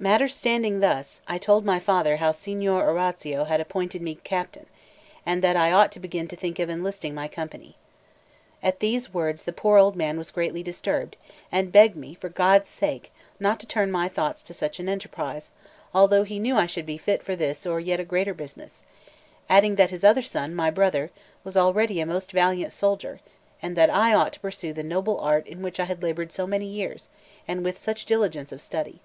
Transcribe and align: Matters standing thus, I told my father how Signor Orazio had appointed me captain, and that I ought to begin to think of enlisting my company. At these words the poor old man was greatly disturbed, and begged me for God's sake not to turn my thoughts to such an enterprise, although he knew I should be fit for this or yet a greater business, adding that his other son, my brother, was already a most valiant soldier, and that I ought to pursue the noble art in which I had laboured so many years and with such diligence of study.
Matters 0.00 0.34
standing 0.34 0.80
thus, 0.80 1.20
I 1.28 1.38
told 1.38 1.64
my 1.64 1.78
father 1.78 2.16
how 2.16 2.32
Signor 2.32 2.82
Orazio 2.90 3.44
had 3.44 3.60
appointed 3.60 4.02
me 4.02 4.16
captain, 4.16 4.66
and 5.24 5.40
that 5.40 5.54
I 5.54 5.70
ought 5.70 5.92
to 5.92 6.00
begin 6.00 6.26
to 6.26 6.34
think 6.34 6.58
of 6.58 6.68
enlisting 6.68 7.14
my 7.14 7.28
company. 7.28 7.76
At 8.60 8.80
these 8.80 9.14
words 9.14 9.44
the 9.44 9.52
poor 9.52 9.78
old 9.78 9.94
man 9.94 10.18
was 10.18 10.32
greatly 10.32 10.64
disturbed, 10.64 11.16
and 11.52 11.70
begged 11.70 11.94
me 11.94 12.14
for 12.14 12.28
God's 12.28 12.68
sake 12.68 13.12
not 13.38 13.60
to 13.60 13.66
turn 13.68 13.92
my 13.92 14.08
thoughts 14.08 14.42
to 14.42 14.52
such 14.52 14.80
an 14.80 14.88
enterprise, 14.88 15.48
although 15.94 16.24
he 16.24 16.40
knew 16.40 16.56
I 16.56 16.66
should 16.66 16.84
be 16.84 16.98
fit 16.98 17.22
for 17.22 17.36
this 17.36 17.64
or 17.64 17.78
yet 17.78 18.00
a 18.00 18.04
greater 18.04 18.34
business, 18.34 18.82
adding 19.48 19.76
that 19.76 19.90
his 19.90 20.02
other 20.02 20.22
son, 20.22 20.56
my 20.56 20.72
brother, 20.72 21.12
was 21.44 21.56
already 21.56 22.00
a 22.00 22.04
most 22.06 22.32
valiant 22.32 22.72
soldier, 22.72 23.20
and 23.62 23.76
that 23.76 23.90
I 23.90 24.12
ought 24.12 24.32
to 24.32 24.40
pursue 24.40 24.72
the 24.72 24.82
noble 24.82 25.20
art 25.20 25.46
in 25.46 25.62
which 25.62 25.78
I 25.78 25.84
had 25.84 26.02
laboured 26.02 26.32
so 26.32 26.48
many 26.48 26.66
years 26.66 27.10
and 27.46 27.62
with 27.64 27.78
such 27.78 28.06
diligence 28.06 28.50
of 28.50 28.60
study. 28.60 28.98